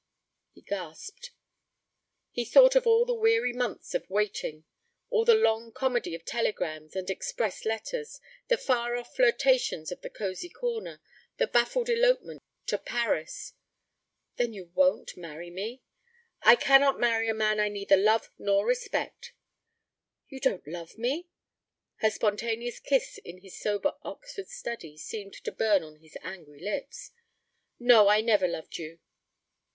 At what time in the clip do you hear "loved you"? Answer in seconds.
28.47-28.97